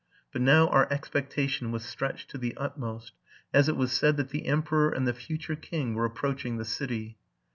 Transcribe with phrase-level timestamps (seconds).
[0.31, 2.11] But now our expectation was RELATING TO MY LIFE.
[2.11, 3.13] by) stretched to the utmost,
[3.53, 7.19] as it was said that the emperor and the future king were approaching the city.